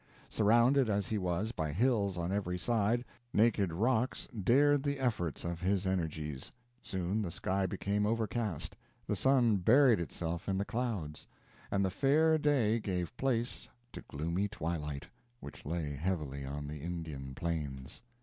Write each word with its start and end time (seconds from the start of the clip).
Surrounded 0.29 0.89
as 0.89 1.09
he 1.09 1.19
was 1.19 1.51
by 1.51 1.71
hills 1.71 2.17
on 2.17 2.31
every 2.31 2.57
side, 2.57 3.05
naked 3.33 3.71
rocks 3.71 4.27
dared 4.33 4.81
the 4.81 4.97
efforts 4.97 5.43
of 5.43 5.61
his 5.61 5.85
energies. 5.85 6.51
Soon 6.81 7.21
the 7.21 7.29
sky 7.29 7.67
became 7.67 8.07
overcast, 8.07 8.75
the 9.05 9.15
sun 9.15 9.57
buried 9.57 9.99
itself 9.99 10.49
in 10.49 10.57
the 10.57 10.65
clouds, 10.65 11.27
and 11.69 11.85
the 11.85 11.91
fair 11.91 12.39
day 12.39 12.79
gave 12.79 13.15
place 13.15 13.69
to 13.91 14.01
gloomy 14.07 14.47
twilight, 14.47 15.05
which 15.39 15.67
lay 15.67 15.91
heavily 15.95 16.43
on 16.43 16.65
the 16.67 16.81
Indian 16.81 17.35
Plains. 17.35 18.01